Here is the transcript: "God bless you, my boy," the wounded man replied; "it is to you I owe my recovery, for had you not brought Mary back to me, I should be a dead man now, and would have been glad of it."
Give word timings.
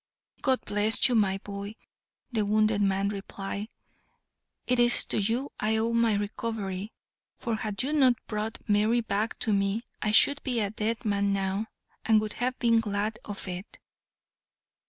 "God 0.41 0.61
bless 0.65 1.07
you, 1.07 1.13
my 1.13 1.37
boy," 1.37 1.75
the 2.31 2.43
wounded 2.43 2.81
man 2.81 3.09
replied; 3.09 3.69
"it 4.65 4.79
is 4.79 5.05
to 5.05 5.19
you 5.21 5.51
I 5.59 5.77
owe 5.77 5.93
my 5.93 6.13
recovery, 6.15 6.91
for 7.37 7.57
had 7.57 7.83
you 7.83 7.93
not 7.93 8.15
brought 8.25 8.67
Mary 8.67 9.01
back 9.01 9.37
to 9.41 9.53
me, 9.53 9.83
I 10.01 10.09
should 10.09 10.41
be 10.41 10.59
a 10.59 10.71
dead 10.71 11.05
man 11.05 11.33
now, 11.33 11.67
and 12.03 12.19
would 12.19 12.33
have 12.41 12.57
been 12.57 12.79
glad 12.79 13.19
of 13.25 13.47
it." 13.47 13.77